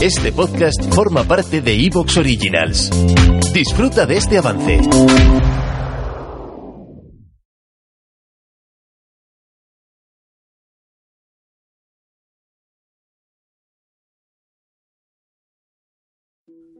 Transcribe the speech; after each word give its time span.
Este 0.00 0.30
podcast 0.30 0.80
forma 0.94 1.24
parte 1.24 1.60
de 1.60 1.74
Evox 1.74 2.18
Originals. 2.18 2.88
Disfruta 3.52 4.06
de 4.06 4.16
este 4.16 4.38
avance. 4.38 4.78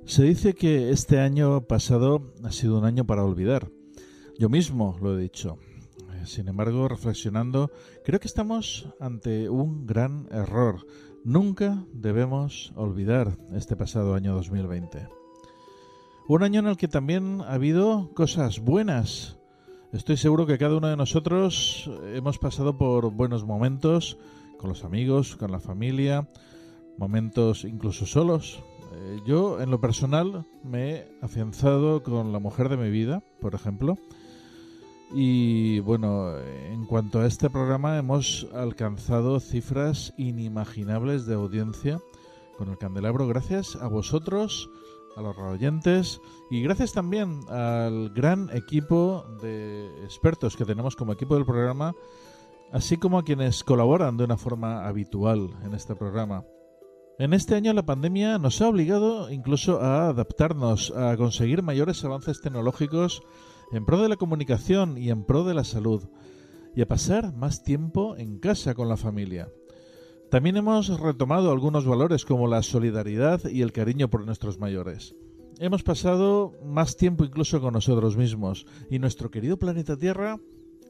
Se 0.07 0.23
dice 0.23 0.55
que 0.55 0.91
este 0.91 1.19
año 1.19 1.67
pasado 1.67 2.33
ha 2.45 2.53
sido 2.53 2.79
un 2.79 2.85
año 2.85 3.05
para 3.05 3.25
olvidar. 3.25 3.69
Yo 4.39 4.49
mismo 4.49 4.97
lo 5.03 5.19
he 5.19 5.23
dicho. 5.23 5.59
Sin 6.25 6.47
embargo, 6.47 6.89
reflexionando, 6.89 7.73
creo 8.05 8.21
que 8.21 8.29
estamos 8.29 8.87
ante 9.01 9.49
un 9.49 9.87
gran 9.87 10.29
error. 10.31 10.87
Nunca 11.25 11.85
debemos 11.93 12.73
olvidar 12.77 13.37
este 13.53 13.77
pasado 13.77 14.15
año 14.15 14.35
2020. 14.35 15.09
Un 16.29 16.43
año 16.43 16.61
en 16.61 16.67
el 16.67 16.77
que 16.77 16.89
también 16.89 17.41
ha 17.43 17.55
habido 17.55 18.11
cosas 18.15 18.61
buenas. 18.61 19.39
Estoy 19.93 20.17
seguro 20.17 20.47
que 20.47 20.59
cada 20.59 20.77
uno 20.77 20.89
de 20.89 20.97
nosotros 20.97 21.91
hemos 22.15 22.39
pasado 22.39 22.77
por 22.79 23.11
buenos 23.11 23.45
momentos 23.45 24.19
con 24.59 24.71
los 24.71 24.85
amigos, 24.85 25.37
con 25.37 25.51
la 25.51 25.61
familia, 25.61 26.29
momentos 26.99 27.65
incluso 27.65 28.07
solos, 28.07 28.63
eh, 28.95 29.21
yo, 29.27 29.61
en 29.61 29.71
lo 29.71 29.81
personal, 29.81 30.47
me 30.65 30.91
he 30.91 31.09
afianzado 31.21 32.03
con 32.03 32.33
la 32.33 32.39
mujer 32.39 32.69
de 32.69 32.77
mi 32.77 32.91
vida, 32.91 33.23
por 33.41 33.55
ejemplo. 33.55 33.97
Y 35.11 35.81
bueno, 35.81 36.39
en 36.39 36.85
cuanto 36.85 37.21
a 37.21 37.27
este 37.27 37.49
programa, 37.49 37.97
hemos 37.97 38.47
alcanzado 38.53 39.41
cifras 39.41 40.13
inimaginables 40.19 41.25
de 41.25 41.35
audiencia 41.35 41.99
con 42.59 42.69
el 42.69 42.77
candelabro, 42.77 43.27
gracias 43.27 43.77
a 43.77 43.89
vosotros, 43.89 44.69
a 45.17 45.23
los 45.23 45.39
oyentes 45.39 46.21
y 46.51 46.63
gracias 46.63 46.93
también 46.93 47.41
al 47.49 48.11
gran 48.11 48.51
equipo 48.55 49.25
de 49.41 49.87
expertos 50.05 50.57
que 50.57 50.65
tenemos 50.65 50.95
como 50.95 51.13
equipo 51.13 51.37
del 51.37 51.47
programa, 51.47 51.95
así 52.73 52.99
como 52.99 53.19
a 53.19 53.25
quienes 53.25 53.65
colaboran 53.65 54.17
de 54.17 54.25
una 54.25 54.37
forma 54.37 54.87
habitual 54.87 55.51
en 55.65 55.75
este 55.75 55.95
programa. 55.95 56.45
En 57.19 57.33
este 57.33 57.55
año 57.55 57.73
la 57.73 57.87
pandemia 57.87 58.39
nos 58.39 58.61
ha 58.61 58.69
obligado 58.69 59.31
incluso 59.31 59.81
a 59.81 60.09
adaptarnos, 60.09 60.93
a 60.95 61.17
conseguir 61.17 61.63
mayores 61.63 62.05
avances 62.05 62.41
tecnológicos 62.41 63.23
en 63.73 63.85
pro 63.85 64.01
de 64.03 64.09
la 64.09 64.17
comunicación 64.17 64.99
y 64.99 65.11
en 65.11 65.25
pro 65.25 65.45
de 65.45 65.55
la 65.55 65.65
salud, 65.65 66.09
y 66.75 66.83
a 66.83 66.89
pasar 66.89 67.35
más 67.35 67.63
tiempo 67.63 68.17
en 68.17 68.39
casa 68.39 68.75
con 68.75 68.89
la 68.89 68.97
familia. 68.97 69.49
También 70.31 70.57
hemos 70.57 71.01
retomado 71.01 71.51
algunos 71.51 71.87
valores 71.87 72.25
como 72.25 72.47
la 72.47 72.63
solidaridad 72.63 73.49
y 73.49 73.63
el 73.63 73.73
cariño 73.73 74.09
por 74.09 74.27
nuestros 74.27 74.59
mayores. 74.59 75.15
Hemos 75.59 75.83
pasado 75.83 76.53
más 76.65 76.97
tiempo 76.97 77.25
incluso 77.25 77.61
con 77.61 77.73
nosotros 77.73 78.17
mismos 78.17 78.67
y 78.91 78.99
nuestro 78.99 79.31
querido 79.31 79.59
planeta 79.59 79.97
Tierra 79.97 80.39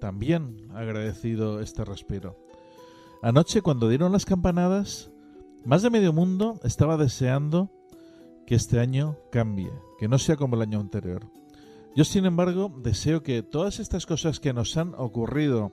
también 0.01 0.69
ha 0.75 0.81
agradecido 0.81 1.61
este 1.61 1.85
respiro. 1.85 2.37
Anoche 3.23 3.63
cuando 3.63 3.89
dieron 3.89 4.13
las 4.13 4.27
campanadas 4.27 5.11
más 5.65 5.83
de 5.83 5.91
medio 5.91 6.13
mundo 6.13 6.61
estaba 6.65 6.97
deseando 6.97 7.71
que 8.47 8.55
este 8.55 8.81
año 8.81 9.17
cambie, 9.31 9.71
que 9.99 10.09
no 10.09 10.19
sea 10.19 10.37
como 10.37 10.57
el 10.57 10.63
año 10.63 10.81
anterior. 10.81 11.31
Yo, 11.95 12.05
sin 12.05 12.27
embargo, 12.27 12.73
deseo 12.83 13.23
que 13.23 13.43
todas 13.43 13.81
estas 13.81 14.07
cosas 14.07 14.41
que 14.41 14.53
nos 14.53 14.77
han 14.77 14.95
ocurrido, 14.97 15.73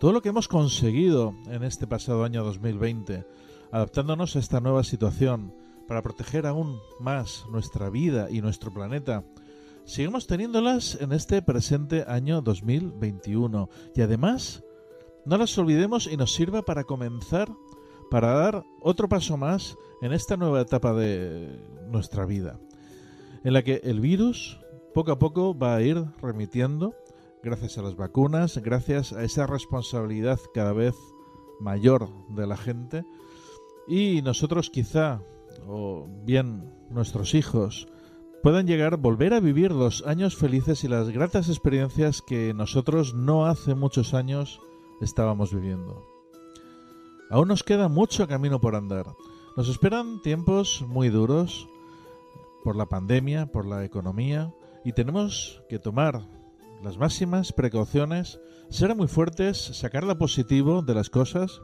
todo 0.00 0.12
lo 0.12 0.22
que 0.22 0.30
hemos 0.30 0.48
conseguido 0.48 1.34
en 1.46 1.62
este 1.62 1.86
pasado 1.86 2.24
año 2.24 2.42
2020, 2.42 3.24
adaptándonos 3.70 4.34
a 4.34 4.38
esta 4.40 4.60
nueva 4.60 4.82
situación 4.82 5.54
para 5.86 6.02
proteger 6.02 6.46
aún 6.46 6.78
más 6.98 7.44
nuestra 7.50 7.90
vida 7.90 8.28
y 8.30 8.40
nuestro 8.40 8.72
planeta, 8.72 9.22
sigamos 9.84 10.26
teniéndolas 10.26 10.98
en 11.00 11.12
este 11.12 11.40
presente 11.42 12.04
año 12.08 12.40
2021 12.40 13.68
y 13.94 14.00
además 14.00 14.64
no 15.24 15.36
las 15.36 15.56
olvidemos 15.56 16.06
y 16.06 16.16
nos 16.16 16.32
sirva 16.34 16.62
para 16.62 16.84
comenzar 16.84 17.48
para 18.10 18.32
dar 18.32 18.64
otro 18.80 19.08
paso 19.08 19.36
más 19.36 19.76
en 20.02 20.12
esta 20.12 20.36
nueva 20.36 20.60
etapa 20.60 20.92
de 20.92 21.60
nuestra 21.88 22.26
vida, 22.26 22.58
en 23.42 23.52
la 23.52 23.62
que 23.62 23.80
el 23.84 24.00
virus 24.00 24.58
poco 24.94 25.10
a 25.12 25.18
poco 25.18 25.58
va 25.58 25.74
a 25.74 25.82
ir 25.82 26.02
remitiendo 26.22 26.94
gracias 27.42 27.76
a 27.76 27.82
las 27.82 27.96
vacunas, 27.96 28.58
gracias 28.58 29.12
a 29.12 29.24
esa 29.24 29.46
responsabilidad 29.46 30.38
cada 30.54 30.72
vez 30.72 30.94
mayor 31.60 32.08
de 32.28 32.46
la 32.46 32.56
gente 32.56 33.04
y 33.86 34.22
nosotros 34.22 34.70
quizá, 34.70 35.20
o 35.66 36.06
bien 36.24 36.72
nuestros 36.90 37.34
hijos, 37.34 37.88
puedan 38.42 38.66
llegar 38.66 38.96
volver 38.96 39.34
a 39.34 39.40
vivir 39.40 39.72
los 39.72 40.06
años 40.06 40.36
felices 40.36 40.84
y 40.84 40.88
las 40.88 41.10
gratas 41.10 41.48
experiencias 41.48 42.22
que 42.22 42.54
nosotros 42.54 43.14
no 43.14 43.46
hace 43.46 43.74
muchos 43.74 44.14
años 44.14 44.60
estábamos 45.00 45.52
viviendo. 45.52 46.02
Aún 47.30 47.48
nos 47.48 47.64
queda 47.64 47.88
mucho 47.88 48.28
camino 48.28 48.60
por 48.60 48.76
andar. 48.76 49.06
Nos 49.56 49.68
esperan 49.68 50.22
tiempos 50.22 50.84
muy 50.86 51.08
duros 51.08 51.68
por 52.62 52.76
la 52.76 52.86
pandemia, 52.86 53.46
por 53.46 53.66
la 53.66 53.84
economía, 53.84 54.54
y 54.84 54.92
tenemos 54.92 55.62
que 55.68 55.78
tomar 55.78 56.26
las 56.82 56.98
máximas 56.98 57.52
precauciones, 57.52 58.40
ser 58.68 58.94
muy 58.94 59.08
fuertes, 59.08 59.56
sacar 59.58 60.04
lo 60.04 60.18
positivo 60.18 60.82
de 60.82 60.94
las 60.94 61.08
cosas, 61.08 61.62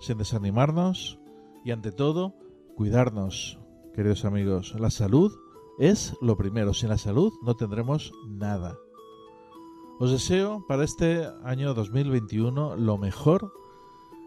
sin 0.00 0.18
desanimarnos 0.18 1.18
y 1.64 1.70
ante 1.70 1.92
todo, 1.92 2.34
cuidarnos, 2.74 3.58
queridos 3.94 4.24
amigos. 4.24 4.74
La 4.78 4.90
salud 4.90 5.32
es 5.78 6.14
lo 6.20 6.36
primero. 6.36 6.74
Sin 6.74 6.88
la 6.88 6.98
salud 6.98 7.32
no 7.42 7.54
tendremos 7.54 8.12
nada. 8.28 8.76
Os 10.00 10.10
deseo 10.10 10.64
para 10.66 10.84
este 10.84 11.28
año 11.44 11.72
2021 11.72 12.76
lo 12.76 12.98
mejor 12.98 13.52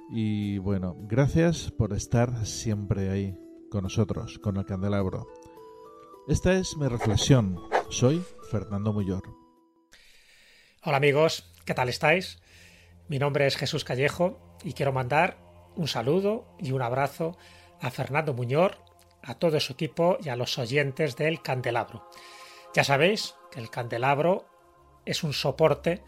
y 0.09 0.57
bueno, 0.59 0.95
gracias 1.01 1.71
por 1.71 1.91
estar 1.91 2.45
siempre 2.45 3.09
ahí 3.09 3.37
con 3.69 3.83
nosotros, 3.83 4.39
con 4.39 4.55
el 4.55 4.65
candelabro. 4.65 5.27
Esta 6.27 6.53
es 6.53 6.77
mi 6.77 6.87
reflexión. 6.87 7.59
Soy 7.89 8.21
Fernando 8.51 8.91
Muyor. 8.91 9.23
Hola 10.83 10.97
amigos, 10.97 11.49
¿qué 11.65 11.73
tal 11.73 11.87
estáis? 11.87 12.41
Mi 13.07 13.17
nombre 13.17 13.47
es 13.47 13.55
Jesús 13.55 13.85
Callejo 13.85 14.57
y 14.63 14.73
quiero 14.73 14.91
mandar 14.91 15.37
un 15.77 15.87
saludo 15.87 16.53
y 16.59 16.73
un 16.73 16.81
abrazo 16.81 17.37
a 17.81 17.89
Fernando 17.89 18.33
Muñor, 18.33 18.77
a 19.23 19.35
todo 19.35 19.59
su 19.61 19.73
equipo 19.73 20.17
y 20.21 20.27
a 20.27 20.35
los 20.35 20.57
oyentes 20.57 21.15
del 21.15 21.41
candelabro. 21.41 22.09
Ya 22.75 22.83
sabéis 22.83 23.35
que 23.51 23.61
el 23.61 23.69
candelabro 23.69 24.45
es 25.05 25.23
un 25.23 25.31
soporte 25.31 26.03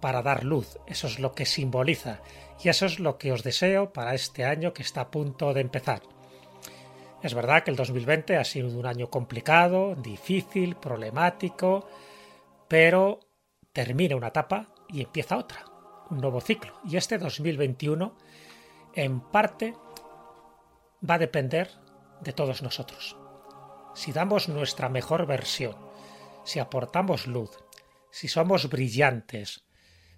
para 0.00 0.20
dar 0.20 0.44
luz, 0.44 0.78
eso 0.86 1.06
es 1.06 1.18
lo 1.18 1.32
que 1.32 1.46
simboliza 1.46 2.20
y 2.62 2.68
eso 2.68 2.84
es 2.84 3.00
lo 3.00 3.16
que 3.16 3.32
os 3.32 3.42
deseo 3.42 3.94
para 3.94 4.14
este 4.14 4.44
año 4.44 4.74
que 4.74 4.82
está 4.82 5.00
a 5.00 5.10
punto 5.10 5.54
de 5.54 5.62
empezar. 5.62 6.02
Es 7.22 7.34
verdad 7.34 7.62
que 7.62 7.70
el 7.70 7.76
2020 7.76 8.36
ha 8.36 8.44
sido 8.44 8.68
un 8.76 8.84
año 8.84 9.08
complicado, 9.08 9.94
difícil, 9.94 10.74
problemático, 10.74 11.88
pero 12.66 13.20
termina 13.72 14.16
una 14.16 14.28
etapa 14.28 14.66
y 14.88 15.02
empieza 15.02 15.36
otra, 15.36 15.64
un 16.10 16.18
nuevo 16.18 16.40
ciclo. 16.40 16.80
Y 16.84 16.96
este 16.96 17.18
2021, 17.18 18.16
en 18.94 19.20
parte, 19.20 19.74
va 21.08 21.14
a 21.14 21.18
depender 21.18 21.70
de 22.20 22.32
todos 22.32 22.60
nosotros. 22.62 23.16
Si 23.94 24.12
damos 24.12 24.48
nuestra 24.48 24.88
mejor 24.88 25.26
versión, 25.26 25.76
si 26.44 26.58
aportamos 26.58 27.28
luz, 27.28 27.50
si 28.10 28.26
somos 28.26 28.68
brillantes, 28.68 29.64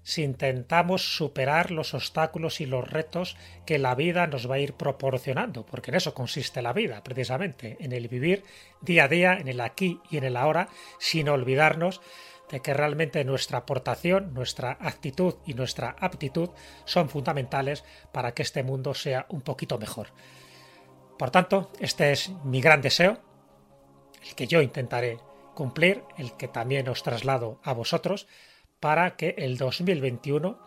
si 0.05 0.23
intentamos 0.23 1.17
superar 1.17 1.71
los 1.71 1.95
obstáculos 1.95 2.61
y 2.61 2.67
los 2.67 2.89
retos 2.89 3.37
que 3.67 3.79
la 3.79 3.95
vida 3.95 4.27
nos 4.27 4.49
va 4.49 4.57
a 4.57 4.61
ir 4.61 4.75
proporcionando, 4.75 5.67
porque 5.67 5.91
en 5.91 5.97
eso 5.97 6.15
consiste 6.15 6.63
la 6.63 6.75
vida, 6.75 7.03
precisamente, 7.03 7.79
en 7.81 7.93
el 7.93 8.07
vivir 8.07 8.45
día 8.83 9.05
a 9.05 9.09
día, 9.09 9.35
en 9.35 9.49
el 9.49 9.61
aquí 9.61 10.01
y 10.11 10.19
en 10.19 10.25
el 10.25 10.37
ahora, 10.37 10.69
sin 10.99 11.29
olvidarnos 11.29 12.03
de 12.51 12.61
que 12.61 12.75
realmente 12.75 13.25
nuestra 13.25 13.59
aportación, 13.59 14.35
nuestra 14.35 14.77
actitud 14.79 15.37
y 15.47 15.55
nuestra 15.55 15.97
aptitud 15.99 16.51
son 16.85 17.09
fundamentales 17.09 17.83
para 18.13 18.35
que 18.35 18.43
este 18.43 18.63
mundo 18.63 18.93
sea 18.93 19.25
un 19.31 19.41
poquito 19.41 19.79
mejor. 19.79 20.09
Por 21.19 21.31
tanto, 21.31 21.73
este 21.81 22.13
es 22.13 22.31
mi 22.45 22.61
gran 22.61 22.83
deseo, 22.83 23.23
el 24.23 24.35
que 24.35 24.47
yo 24.47 24.61
intentaré 24.61 25.19
cumplir, 25.55 26.03
el 26.19 26.37
que 26.37 26.49
también 26.49 26.89
os 26.89 27.03
traslado 27.03 27.59
a 27.63 27.73
vosotros, 27.73 28.27
para 28.85 29.17
que 29.17 29.35
el 29.39 29.57
2021, 29.57 30.59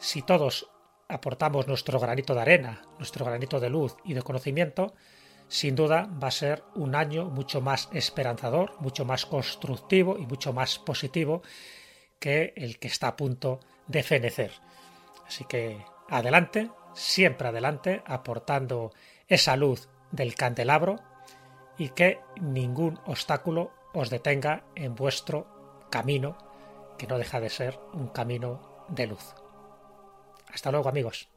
si 0.00 0.22
todos 0.22 0.68
aportamos 1.06 1.68
nuestro 1.68 2.00
granito 2.00 2.34
de 2.34 2.40
arena, 2.40 2.82
nuestro 2.98 3.24
granito 3.24 3.60
de 3.60 3.70
luz 3.70 3.94
y 4.04 4.14
de 4.14 4.22
conocimiento, 4.22 4.92
sin 5.46 5.76
duda 5.76 6.10
va 6.20 6.26
a 6.26 6.32
ser 6.32 6.64
un 6.74 6.96
año 6.96 7.26
mucho 7.26 7.60
más 7.60 7.90
esperanzador, 7.92 8.72
mucho 8.80 9.04
más 9.04 9.24
constructivo 9.24 10.18
y 10.18 10.26
mucho 10.26 10.52
más 10.52 10.80
positivo 10.80 11.42
que 12.18 12.54
el 12.56 12.80
que 12.80 12.88
está 12.88 13.06
a 13.06 13.16
punto 13.16 13.60
de 13.86 14.02
fenecer. 14.02 14.50
Así 15.24 15.44
que 15.44 15.80
adelante, 16.08 16.72
siempre 16.92 17.46
adelante, 17.46 18.02
aportando 18.04 18.90
esa 19.28 19.54
luz 19.54 19.88
del 20.10 20.34
candelabro 20.34 20.96
y 21.78 21.90
que 21.90 22.18
ningún 22.40 22.98
obstáculo 23.06 23.70
os 23.94 24.10
detenga 24.10 24.64
en 24.74 24.96
vuestro 24.96 25.86
camino, 25.88 26.47
que 26.98 27.06
no 27.06 27.16
deja 27.16 27.40
de 27.40 27.48
ser 27.48 27.78
un 27.94 28.08
camino 28.08 28.86
de 28.88 29.06
luz. 29.06 29.34
Hasta 30.52 30.70
luego 30.70 30.88
amigos. 30.88 31.28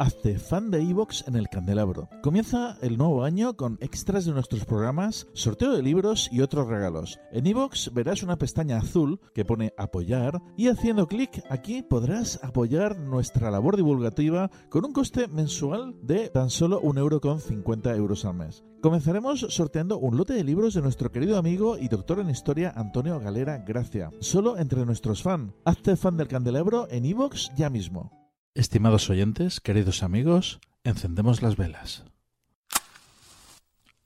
Hazte 0.00 0.38
fan 0.38 0.70
de 0.70 0.80
Evox 0.80 1.28
en 1.28 1.36
el 1.36 1.50
Candelabro. 1.50 2.08
Comienza 2.22 2.78
el 2.80 2.96
nuevo 2.96 3.22
año 3.22 3.58
con 3.58 3.76
extras 3.82 4.24
de 4.24 4.32
nuestros 4.32 4.64
programas, 4.64 5.26
sorteo 5.34 5.72
de 5.72 5.82
libros 5.82 6.30
y 6.32 6.40
otros 6.40 6.68
regalos. 6.68 7.20
En 7.32 7.46
Evox 7.46 7.92
verás 7.92 8.22
una 8.22 8.38
pestaña 8.38 8.78
azul 8.78 9.20
que 9.34 9.44
pone 9.44 9.74
apoyar 9.76 10.40
y 10.56 10.68
haciendo 10.68 11.06
clic 11.06 11.44
aquí 11.50 11.82
podrás 11.82 12.42
apoyar 12.42 12.98
nuestra 12.98 13.50
labor 13.50 13.76
divulgativa 13.76 14.50
con 14.70 14.86
un 14.86 14.94
coste 14.94 15.28
mensual 15.28 15.94
de 16.00 16.30
tan 16.30 16.48
solo 16.48 16.80
un 16.80 16.96
euro 16.96 17.20
con 17.20 17.38
50 17.38 17.94
euros 17.94 18.24
al 18.24 18.36
mes. 18.36 18.64
Comenzaremos 18.80 19.40
sorteando 19.50 19.98
un 19.98 20.16
lote 20.16 20.32
de 20.32 20.44
libros 20.44 20.72
de 20.72 20.80
nuestro 20.80 21.12
querido 21.12 21.36
amigo 21.36 21.76
y 21.76 21.88
doctor 21.88 22.20
en 22.20 22.30
historia 22.30 22.72
Antonio 22.74 23.20
Galera 23.20 23.58
Gracia, 23.58 24.10
solo 24.20 24.56
entre 24.56 24.86
nuestros 24.86 25.22
fans. 25.22 25.52
Hazte 25.66 25.94
fan 25.96 26.16
del 26.16 26.28
Candelabro 26.28 26.88
en 26.90 27.04
Evox 27.04 27.52
ya 27.54 27.68
mismo. 27.68 28.19
Estimados 28.54 29.08
oyentes, 29.10 29.60
queridos 29.60 30.02
amigos, 30.02 30.58
encendemos 30.82 31.40
las 31.40 31.56
velas. 31.56 32.02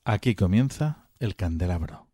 Aquí 0.04 0.34
comienza 0.34 1.08
el 1.18 1.34
candelabro. 1.34 2.06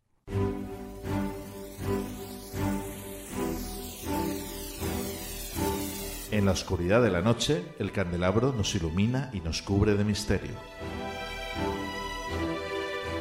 En 6.31 6.45
la 6.45 6.53
oscuridad 6.53 7.01
de 7.01 7.11
la 7.11 7.21
noche, 7.21 7.65
el 7.79 7.91
candelabro 7.91 8.53
nos 8.53 8.73
ilumina 8.75 9.29
y 9.33 9.41
nos 9.41 9.61
cubre 9.61 9.95
de 9.95 10.05
misterio. 10.05 10.55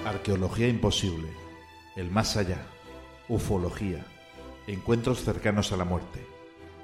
Arqueología 0.07 0.69
imposible, 0.69 1.33
el 1.97 2.13
más 2.13 2.37
allá, 2.37 2.65
ufología, 3.29 4.07
encuentros 4.69 5.25
cercanos 5.25 5.73
a 5.73 5.77
la 5.77 5.85
muerte, 5.85 6.25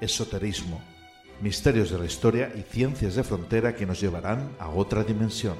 esoterismo, 0.01 0.81
misterios 1.41 1.89
de 1.89 1.99
la 1.99 2.05
historia 2.05 2.51
y 2.55 2.61
ciencias 2.61 3.15
de 3.15 3.23
frontera 3.23 3.75
que 3.75 3.85
nos 3.85 3.99
llevarán 3.99 4.49
a 4.59 4.69
otra 4.69 5.03
dimensión. 5.03 5.55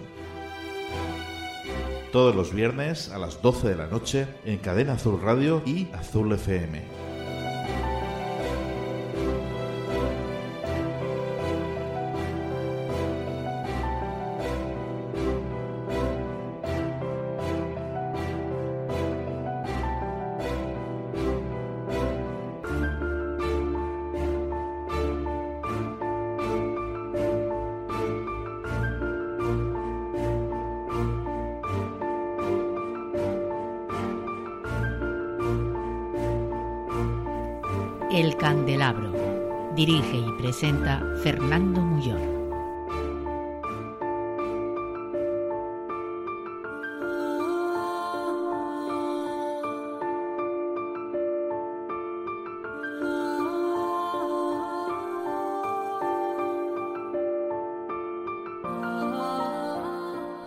Todos 2.12 2.36
los 2.36 2.54
viernes 2.54 3.10
a 3.10 3.18
las 3.18 3.42
12 3.42 3.70
de 3.70 3.76
la 3.76 3.88
noche 3.88 4.28
en 4.46 4.58
Cadena 4.58 4.94
Azul 4.94 5.22
Radio 5.22 5.62
y 5.66 5.88
Azul 5.94 6.32
FM. 6.34 7.07
El 38.18 38.36
Candelabro. 38.36 39.14
Dirige 39.76 40.18
y 40.18 40.32
presenta 40.42 41.04
Fernando 41.22 41.82
Muyor. 41.82 42.20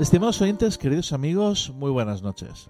Estimados 0.00 0.42
oyentes, 0.42 0.76
queridos 0.76 1.12
amigos, 1.12 1.70
muy 1.76 1.92
buenas 1.92 2.20
noches. 2.20 2.68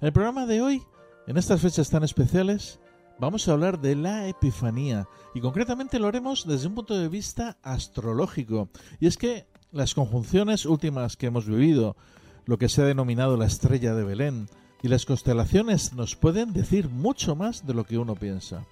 El 0.00 0.12
programa 0.12 0.46
de 0.46 0.62
hoy, 0.62 0.82
en 1.26 1.36
estas 1.36 1.60
fechas 1.60 1.90
tan 1.90 2.04
especiales, 2.04 2.78
vamos 3.18 3.48
a 3.48 3.52
hablar 3.52 3.80
de 3.80 3.96
la 3.96 4.28
Epifanía 4.28 5.08
y 5.34 5.40
concretamente 5.40 5.98
lo 5.98 6.08
haremos 6.08 6.46
desde 6.46 6.66
un 6.66 6.74
punto 6.74 6.98
de 6.98 7.08
vista 7.08 7.58
astrológico. 7.62 8.68
Y 9.00 9.06
es 9.06 9.16
que 9.16 9.46
las 9.72 9.94
conjunciones 9.94 10.66
últimas 10.66 11.16
que 11.16 11.26
hemos 11.26 11.46
vivido, 11.46 11.96
lo 12.44 12.58
que 12.58 12.68
se 12.68 12.82
ha 12.82 12.86
denominado 12.86 13.36
la 13.36 13.46
estrella 13.46 13.94
de 13.94 14.04
Belén, 14.04 14.48
y 14.82 14.88
las 14.88 15.06
constelaciones 15.06 15.94
nos 15.94 16.16
pueden 16.16 16.52
decir 16.52 16.88
mucho 16.88 17.34
más 17.34 17.66
de 17.66 17.74
lo 17.74 17.84
que 17.84 17.98
uno 17.98 18.14
piensa. 18.14 18.66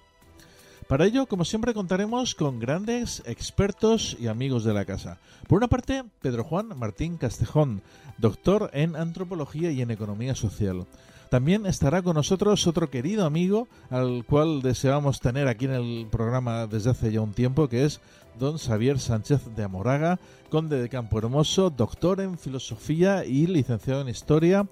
Para 0.87 1.05
ello, 1.05 1.25
como 1.25 1.45
siempre, 1.45 1.73
contaremos 1.73 2.35
con 2.35 2.59
grandes 2.59 3.23
expertos 3.25 4.15
y 4.19 4.27
amigos 4.27 4.63
de 4.63 4.73
la 4.73 4.85
casa. 4.85 5.17
Por 5.47 5.57
una 5.57 5.67
parte, 5.67 6.03
Pedro 6.21 6.43
Juan 6.43 6.77
Martín 6.77 7.17
Castejón, 7.17 7.81
doctor 8.19 8.69
en 8.71 8.95
antropología 8.95 9.71
y 9.71 9.81
en 9.81 9.89
economía 9.89 10.35
social. 10.35 10.85
También 11.31 11.65
estará 11.65 12.03
con 12.03 12.13
nosotros 12.13 12.67
otro 12.67 12.91
querido 12.91 13.25
amigo 13.25 13.67
al 13.89 14.25
cual 14.25 14.61
deseamos 14.61 15.21
tener 15.21 15.47
aquí 15.47 15.65
en 15.65 15.71
el 15.71 16.07
programa 16.11 16.67
desde 16.67 16.91
hace 16.91 17.11
ya 17.11 17.21
un 17.21 17.33
tiempo, 17.33 17.67
que 17.67 17.85
es 17.85 17.99
don 18.37 18.59
Xavier 18.59 18.99
Sánchez 18.99 19.55
de 19.55 19.63
Amoraga, 19.63 20.19
conde 20.51 20.79
de 20.79 20.87
Campo 20.87 21.17
Hermoso, 21.17 21.71
doctor 21.71 22.21
en 22.21 22.37
filosofía 22.37 23.25
y 23.25 23.47
licenciado 23.47 24.01
en 24.01 24.09
historia. 24.09 24.67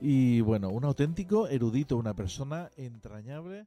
Y 0.00 0.40
bueno, 0.40 0.70
un 0.70 0.84
auténtico 0.84 1.46
erudito, 1.46 1.96
una 1.96 2.14
persona 2.14 2.68
entrañable. 2.76 3.66